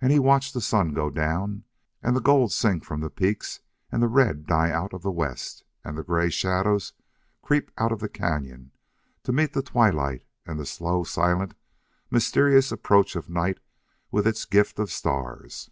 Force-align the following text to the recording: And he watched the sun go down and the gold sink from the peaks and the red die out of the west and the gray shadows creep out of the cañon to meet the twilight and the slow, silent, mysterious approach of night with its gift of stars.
And 0.00 0.10
he 0.10 0.18
watched 0.18 0.54
the 0.54 0.62
sun 0.62 0.94
go 0.94 1.10
down 1.10 1.64
and 2.02 2.16
the 2.16 2.22
gold 2.22 2.52
sink 2.52 2.84
from 2.86 3.00
the 3.02 3.10
peaks 3.10 3.60
and 3.90 4.02
the 4.02 4.08
red 4.08 4.46
die 4.46 4.70
out 4.70 4.94
of 4.94 5.02
the 5.02 5.10
west 5.10 5.62
and 5.84 5.98
the 5.98 6.02
gray 6.02 6.30
shadows 6.30 6.94
creep 7.42 7.70
out 7.76 7.92
of 7.92 8.00
the 8.00 8.08
cañon 8.08 8.70
to 9.24 9.30
meet 9.30 9.52
the 9.52 9.60
twilight 9.60 10.24
and 10.46 10.58
the 10.58 10.64
slow, 10.64 11.04
silent, 11.04 11.52
mysterious 12.10 12.72
approach 12.72 13.14
of 13.14 13.28
night 13.28 13.58
with 14.10 14.26
its 14.26 14.46
gift 14.46 14.78
of 14.78 14.90
stars. 14.90 15.70